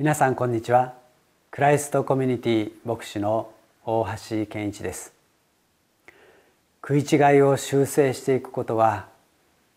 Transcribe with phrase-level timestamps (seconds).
[0.00, 0.94] 皆さんこんにちは。
[1.50, 3.52] クライストコミュニティ牧師の
[3.84, 5.12] 大橋健一です。
[6.80, 9.10] 食い違いを修正していくことは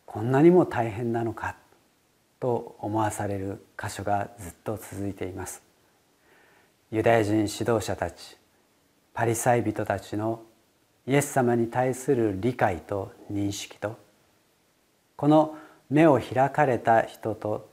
[0.06, 1.58] こんなにも大変なのか
[2.40, 5.62] と思わされる箇所がずっと続いています。
[6.90, 8.38] ユダヤ人指導者たち
[9.14, 10.42] パリサイ人たちの
[11.06, 14.00] イエス様に対する理解と認識と
[15.18, 15.58] この
[15.90, 17.70] 目を開かれた人と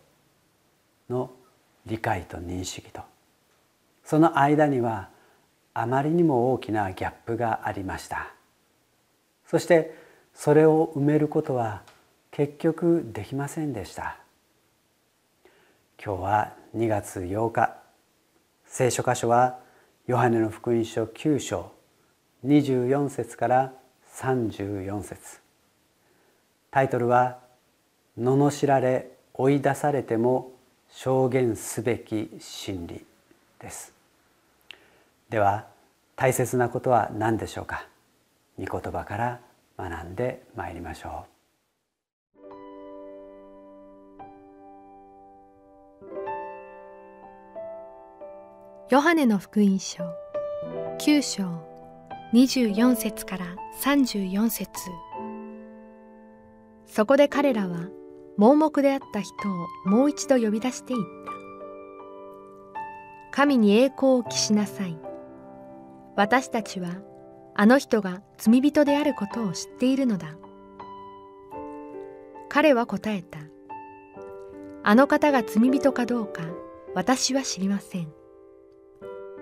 [1.08, 1.30] の
[1.90, 3.02] 理解と認識と。
[4.04, 5.10] その間には
[5.74, 8.32] あまりにも大きなギャップがありました。
[9.46, 9.94] そして
[10.32, 11.82] それを埋めることは
[12.30, 14.16] 結局できませんでした。
[16.02, 17.76] 今日は2月8日。
[18.64, 19.58] 聖書箇所は
[20.06, 21.72] ヨハネの福音書9章
[22.46, 23.72] 24節から
[24.14, 25.40] 34節。
[26.70, 27.40] タイトルは
[28.16, 30.52] 「罵られ追い出されても
[30.92, 33.04] 証言すべき真理
[33.58, 33.94] です。
[35.28, 35.66] では
[36.16, 37.86] 大切なことは何でしょうか？
[38.58, 39.40] 御言葉から
[39.78, 41.30] 学んでまいりましょう。
[48.90, 50.04] ヨハネの福音書
[50.98, 51.44] 9章
[52.34, 53.46] 24節から
[53.80, 54.68] 34節。
[56.86, 57.88] そこで彼らは
[58.40, 61.32] 盲目であった人をもう一度呼び出していった。
[63.32, 64.98] 神に栄光を期しなさい。
[66.16, 66.88] 私たちは
[67.54, 70.38] あの人が罪人であることを知っているのだ。
[72.48, 73.40] 彼は答えた。
[74.84, 76.40] あの方が罪人かどうか
[76.94, 78.10] 私は知りません。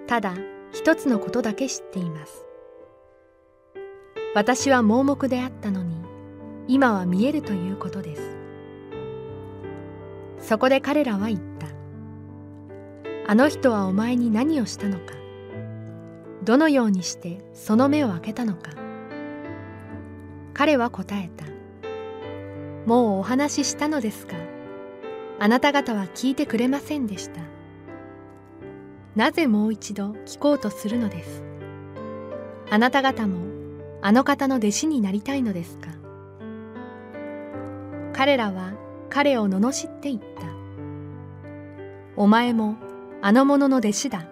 [0.09, 0.35] ただ
[0.73, 2.45] 一つのことだけ知っています。
[4.35, 5.95] 私は盲目であったのに
[6.67, 8.38] 今は見えるということです。
[10.41, 11.69] そこで彼らは言った。
[13.31, 15.15] あの人はお前に何をしたのか。
[16.45, 18.71] どのようにしてその目を開けたのか。
[20.55, 21.45] 彼は答えた。
[22.87, 24.33] もうお話ししたのですが
[25.39, 27.43] あなた方は聞いてくれませんでした。
[29.15, 31.43] なぜもう一度聞こうとするのです。
[32.71, 33.47] あなた方も
[34.01, 35.89] あの方の弟子になりたいのですか。
[38.15, 38.73] 彼らは
[39.11, 40.47] 彼を罵って言った。
[42.17, 42.77] お前も
[43.23, 44.27] あの者の弟子だ。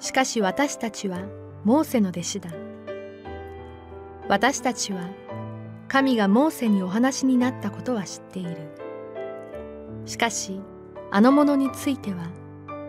[0.00, 1.20] しかし私たちは
[1.64, 2.50] モーセの弟子だ。
[4.28, 5.08] 私たちは
[5.88, 8.56] 神がモーセにお話になったことは知っている。
[10.04, 10.60] しかし
[11.10, 12.30] あの者については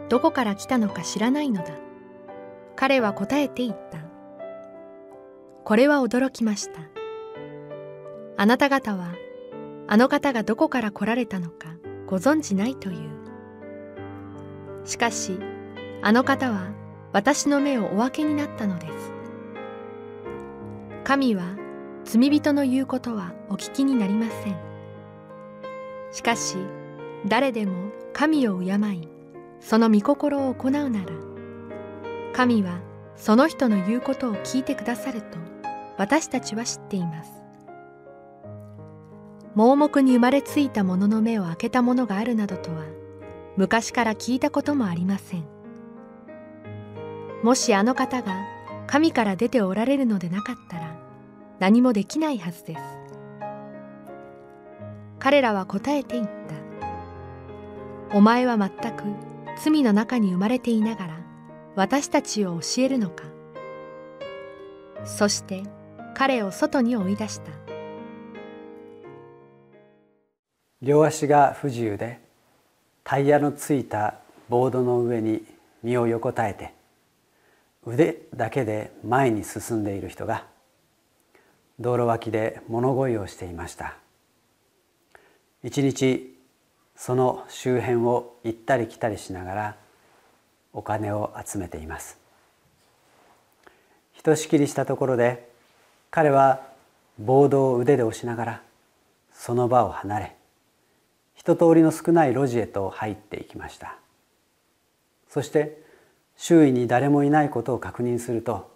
[0.09, 1.73] どこから来たのか知らないのだ。
[2.75, 3.99] 彼は答えて言った。
[5.63, 6.81] これは驚きました。
[8.37, 9.13] あなた方は
[9.91, 11.73] あの方がどこから来られたのか
[12.05, 13.09] ご存じないという。
[14.85, 15.39] しかし
[16.03, 16.67] あの方は
[17.11, 19.11] 私の目をお分けになったのです。
[21.03, 21.55] 神は
[22.05, 24.55] 罪人の言うことはお聞きになりません。
[26.11, 26.57] しかし
[27.25, 29.09] 誰でも神を敬い
[29.59, 31.07] その御心を行うなら
[32.33, 32.79] 神は
[33.15, 35.39] その人の言うことを聞いてくださると
[35.97, 37.38] 私たちは知っています。
[39.55, 42.85] 盲目に生まれついた者の目を開けたものがあるなどとは
[43.57, 45.45] 昔から聞いたこともありません。
[47.43, 48.45] もしあの方が
[48.87, 50.95] 神から出ておられるのでなかったら
[51.59, 52.81] 何もできないはずです。
[55.19, 58.17] 彼らは答えて言った。
[58.17, 59.03] お前は全く
[59.61, 61.19] 罪の中に生まれていながら
[61.75, 63.25] 私たちを教えるのか。
[65.05, 65.63] そして
[66.15, 67.58] 彼を外に追い出した。
[70.81, 72.19] 両足が不自由で
[73.03, 74.15] タイヤのついた
[74.47, 75.43] ボードの上に
[75.83, 76.73] 身を横たえて
[77.85, 80.45] 腕だけで前に進んでいる人が
[81.79, 83.95] 道路脇で物乞いをしていました。
[85.63, 86.37] 一日
[86.95, 89.75] その周辺を行ったり来たりしながら
[90.73, 92.17] お金を集めています。
[94.13, 95.49] ひとしきりしたところで
[96.11, 96.61] 彼は
[97.17, 98.61] ボードを腕で押しながら
[99.33, 100.38] その場を離れ
[101.39, 103.95] 人通りの少ない路地へと入っていきました。
[105.29, 105.81] そして
[106.35, 108.75] 周囲に誰もいないことを確認すると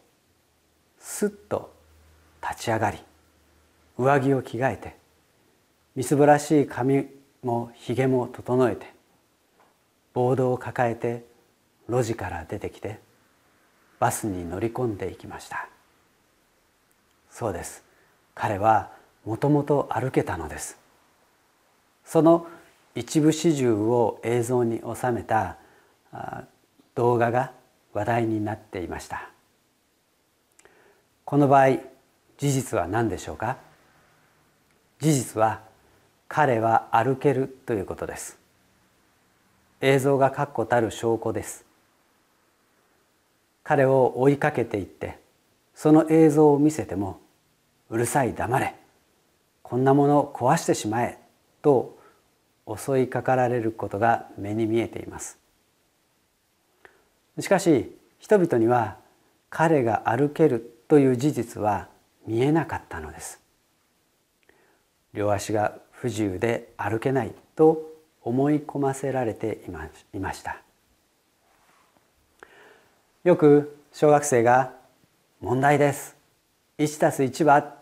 [0.98, 1.74] すっと
[2.42, 3.00] 立ち上がり
[3.98, 4.96] 上着を着替えて
[5.94, 7.08] みすぼらしい髪
[7.44, 8.94] もひげも整えて
[10.14, 11.26] ボードを抱えて
[11.90, 13.00] 路地から出てきて
[14.00, 15.68] バスに乗り込んでいきました。
[17.30, 17.84] そうです。
[18.36, 18.92] 彼は
[19.26, 20.83] もともと歩けたのです。
[22.06, 22.48] その
[22.96, 25.58] 一部始終を映像に収めた
[26.96, 27.52] 動画が
[27.94, 29.30] 話題になっていました。
[31.26, 31.78] この場合
[32.38, 33.58] 事実は何でしょうか？
[35.00, 35.62] 事実は
[36.28, 38.38] 彼は歩けるということです。
[39.82, 41.66] 映像が確固たる証拠です。
[43.64, 45.20] 彼を追いかけていって
[45.74, 47.20] その映像を見せても
[47.90, 48.76] うるさい黙れ。
[49.62, 51.18] こんなものを壊してしまえ。
[51.64, 51.98] と
[52.68, 55.40] 襲いかかられることが目に見えています。
[57.40, 58.98] しかし人々には
[59.50, 61.90] 彼が歩けるという事実は
[62.28, 63.42] 見えなかったのです。
[65.14, 69.64] 両足が不自由で歩けないと思い込ませられて
[70.14, 70.62] いました。
[73.24, 74.74] よく小学生が
[75.40, 76.16] 「問題です」
[76.78, 77.78] 「1たす1は?」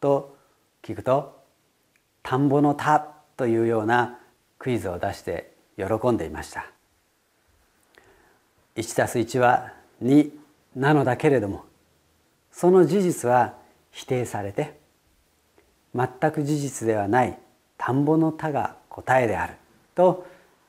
[0.00, 0.36] と
[0.82, 1.40] 聞くと
[2.22, 4.18] 「田んぼの田」というような
[4.58, 6.66] クイズを出して喜んでいました。
[8.76, 9.72] 1たす1は
[10.02, 10.30] 2
[10.76, 11.64] なのだけれども
[12.50, 13.54] その事実は
[13.92, 14.78] 否定されて
[15.94, 17.38] 全く事実ではない
[17.78, 19.54] 田んぼの田が答えである
[19.94, 20.26] と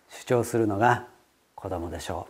[0.09, 1.07] 主張するのが
[1.55, 2.27] 子供でしょ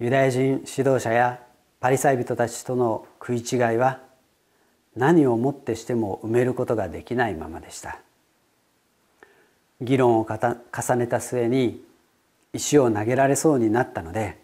[0.00, 0.04] う。
[0.04, 1.40] ユダヤ人指導者や
[1.80, 4.00] パリサイ人たちとの食い違いは
[4.96, 8.00] 何をもってしても埋めることができないままでした。
[9.80, 11.84] 議論を重ねた末に
[12.52, 14.38] 石を投げられそうになったので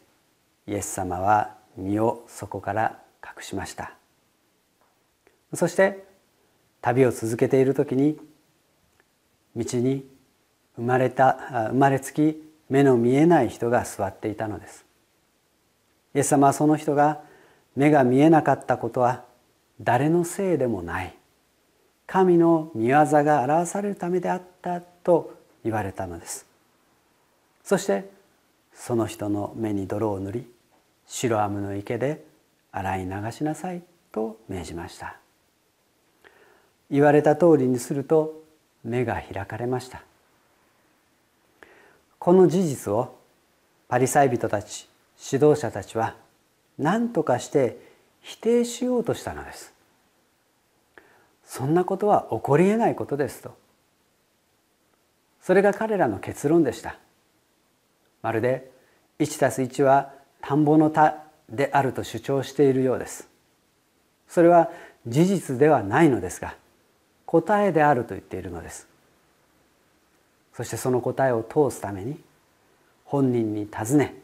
[0.67, 3.95] イエス様は身をそこから隠しました。
[5.55, 6.05] そして
[6.81, 8.19] 旅を続けている時に
[9.57, 10.05] 道に
[10.77, 14.85] 生まれた生まれつき目の見えない人が座っていたのです。
[16.15, 17.21] イエス様はその人が
[17.77, 19.25] 目が見えなかったことは
[19.81, 21.15] 誰のせいでもない。
[22.07, 26.47] 神の御業が表されるためであったと言われたのです。
[27.65, 28.11] そして
[28.75, 30.51] その人の目に泥を塗り
[31.07, 32.25] 白アムの池で
[32.73, 33.83] 洗い流しなさい
[34.13, 35.17] と命じました。
[36.91, 38.43] 言われた通りにすると
[38.85, 40.03] 目が開かれました。
[42.19, 43.17] この事実を
[43.89, 44.89] パリサイ人たち
[45.33, 46.17] 指導者たちは
[46.79, 47.79] 何とかして
[48.21, 49.73] 否定しようとしたのです。
[51.45, 53.57] そんなことは起こりえないことですと
[55.43, 56.99] それが彼らの結論でした。
[58.23, 58.71] まるで
[59.19, 63.29] 1たす1は田んぼの田であると主張しているようです。
[64.29, 64.71] それは
[65.07, 66.55] 事実ではないのですが
[67.27, 68.87] 答えであると言っているのです。
[70.55, 72.21] そしてその答えを通すために
[73.05, 74.15] 本人に尋ね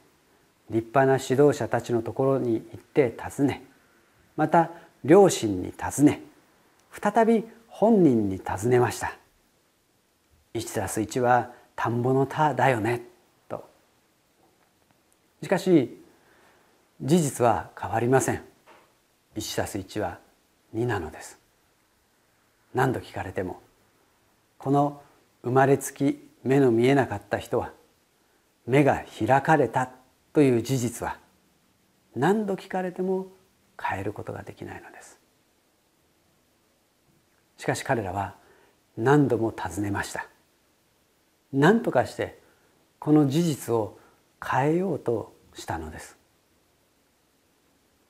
[0.70, 3.64] 立派な指導者たちのところに行って尋ね
[4.36, 4.70] また
[5.04, 6.20] 両親に尋ね
[6.92, 9.16] 再び本人に尋ねました。
[10.56, 13.02] 1たす1は田んぼの田だよね。
[13.48, 13.68] と。
[15.42, 16.02] しかし
[17.02, 18.42] 事実は変わりません。
[19.36, 20.18] 1たす1は
[20.74, 21.38] 2なのです。
[22.74, 23.60] 何度聞かれても
[24.58, 25.02] この
[25.42, 27.72] 生まれつき目の見えなかった人は
[28.66, 29.90] 目が開かれた
[30.32, 31.18] という事実は
[32.14, 33.28] 何度聞かれても
[33.80, 35.18] 変えることができないのです。
[37.58, 38.34] しかし彼らは
[38.96, 40.26] 何度も尋ねました。
[41.56, 42.38] 何とかして
[42.98, 43.98] この事実を
[44.44, 46.18] 変えようとしたのです。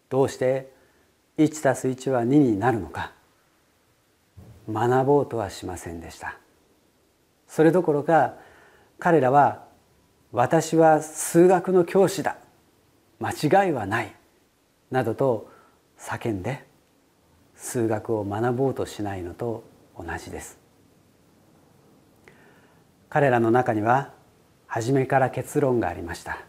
[0.08, 0.72] どうして
[1.38, 3.12] 1たす1は2になるのか。
[4.68, 6.38] 学ぼうとはしませんでした。
[7.46, 8.34] それどころか
[8.98, 9.64] 彼らは
[10.32, 12.38] 私は数学の教師だ。
[13.20, 13.30] 間
[13.66, 14.12] 違いはない。
[14.90, 15.48] などと
[15.98, 16.64] 叫んで
[17.54, 19.62] 数学を学ぼうとしないのと
[19.96, 20.65] 同じです。
[23.16, 24.12] 彼らの中には
[24.66, 26.44] 初めから結論がありました。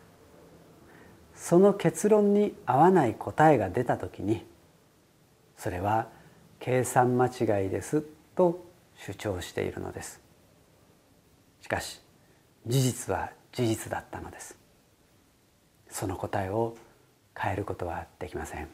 [1.34, 4.46] その結論に合わない答えが出た時に
[5.56, 6.10] それは
[6.60, 8.04] 計算間違いです
[8.36, 8.66] と
[8.98, 10.20] 主張しているのです。
[11.62, 12.02] しかし
[12.66, 14.58] 事実は事実だったのです。
[15.90, 16.76] その答えを
[17.34, 18.68] 変えることはできません。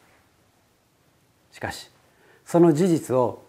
[1.51, 1.91] しかし
[2.43, 3.43] その事実を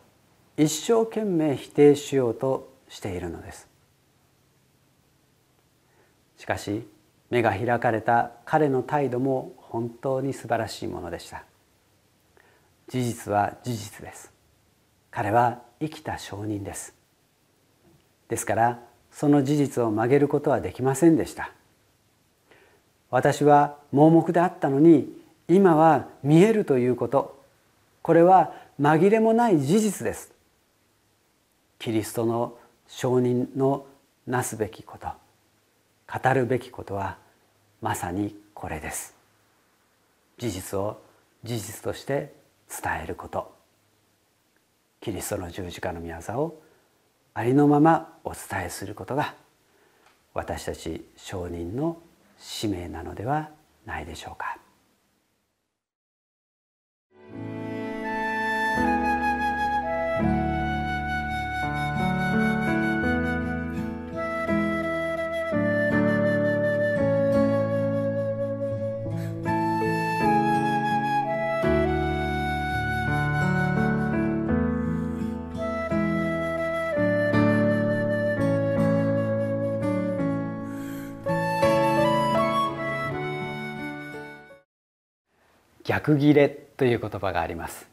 [0.58, 3.72] 一生懸命否定しようとしているのです。
[6.44, 6.86] しかし
[7.30, 11.42] 目が開かれた彼の態度も本当に素晴らしいものでした。
[12.86, 14.30] 事実は事実です。
[15.10, 16.94] 彼は生きた証人です。
[18.28, 18.78] ですから
[19.10, 21.50] その事実を曲げることはできませんでした。
[23.08, 25.08] 私は盲目であったのに
[25.48, 27.42] 今は見えるということ。
[28.02, 30.30] これは紛れもない事実です。
[31.78, 33.86] キリストの証人の
[34.26, 35.23] なすべきこと。
[36.12, 37.18] 語るべきことは
[37.80, 39.14] まさにこれです
[40.38, 41.00] 事実を
[41.42, 42.34] 事実として
[42.68, 43.54] 伝えること
[45.00, 46.62] キリストの十字架の御業を
[47.34, 49.34] ありのままお伝えすることが
[50.32, 51.98] 私たち証人の
[52.38, 53.50] 使命なのでは
[53.86, 54.63] ないでしょうか。
[85.94, 87.86] 逆ギレという言葉があります。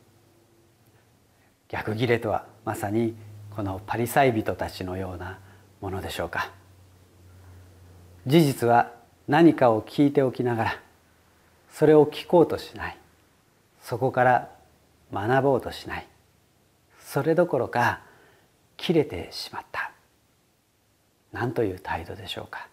[1.70, 3.14] 逆ギレとはまさに
[3.56, 5.38] このパリサイ人たちのような
[5.82, 6.52] ものでしょうか。
[8.26, 8.92] 事実は
[9.28, 10.80] 何かを聞いておきながら
[11.72, 12.98] それを聞こうとしない。
[13.84, 14.50] そこから
[15.14, 16.08] 学ぼうとしない。
[17.06, 18.02] それどころか
[18.78, 19.92] 切れてしまった。
[21.32, 22.68] 何という態度でしょうか。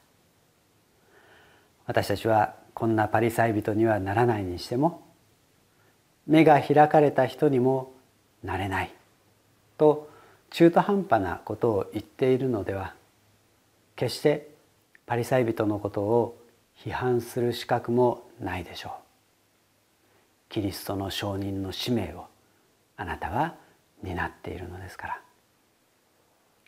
[1.85, 5.07] 私たちはこんなパリサイ人にはならないにしても
[6.29, 7.93] 目が開かれた人にも
[8.45, 8.95] なれない。
[9.79, 10.09] と
[10.51, 12.95] 中途半端なことを言っているのでは
[13.97, 14.49] 決して
[15.07, 16.39] パリサイ人のことを
[16.77, 18.93] 批判する資格もないでしょう。
[20.49, 22.27] キリストの証人の使命を
[22.97, 23.55] あなたは
[24.03, 25.21] 担っているのですから。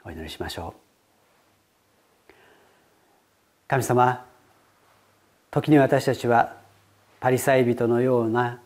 [0.05, 0.75] お祈りしましょ
[2.29, 2.33] う。
[3.69, 4.25] 神様
[5.51, 6.57] 時に私たちは
[7.21, 8.61] パリサイ人のような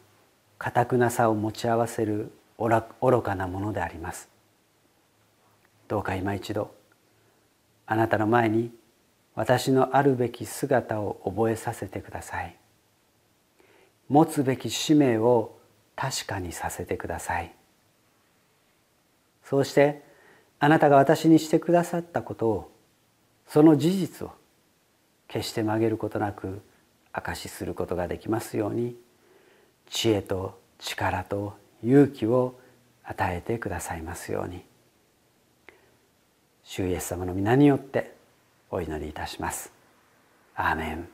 [0.59, 4.29] かくなさを持ち合わせる愚かなものであります。
[5.89, 6.75] どうか今一度
[7.87, 8.73] あなたの前に
[9.35, 12.57] 私のあるべき姿を覚えさせてください。
[14.09, 15.59] 持つべき使命を
[15.97, 17.55] 確かにさせてください。
[19.45, 20.03] そうして
[20.59, 22.73] あなたが私にしてくださったことを
[23.47, 24.33] その事実を
[25.29, 26.63] 決して曲げることなく
[27.13, 28.97] 証しすることができますように。
[29.91, 32.59] 知恵と力と勇気を
[33.05, 34.65] 与えてくださいますように。
[36.65, 38.15] 主イエス様の皆によって
[38.71, 39.73] お祈りいたします。
[40.57, 41.14] アーメン。